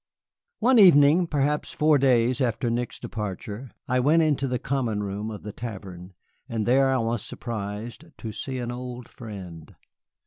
One 0.57 0.79
evening, 0.79 1.27
perhaps 1.27 1.73
four 1.73 1.99
days 1.99 2.41
after 2.41 2.71
Nick's 2.71 2.97
departure, 2.97 3.69
I 3.87 3.99
went 3.99 4.23
into 4.23 4.47
the 4.47 4.57
common 4.57 5.03
room 5.03 5.29
of 5.29 5.43
the 5.43 5.51
tavern, 5.53 6.15
and 6.49 6.65
there 6.65 6.89
I 6.89 6.97
was 6.97 7.23
surprised 7.23 8.05
to 8.17 8.31
see 8.31 8.57
an 8.57 8.71
old 8.71 9.07
friend. 9.07 9.75